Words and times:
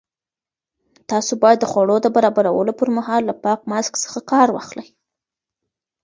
تاسو 1.09 1.31
باید 1.41 1.59
د 1.61 1.65
خوړو 1.71 1.97
د 2.01 2.07
برابرولو 2.15 2.71
پر 2.79 2.87
مهال 2.97 3.21
له 3.29 3.35
پاک 3.43 3.59
ماسک 3.71 3.93
څخه 4.03 4.19
کار 4.31 4.47
واخلئ. 4.51 4.87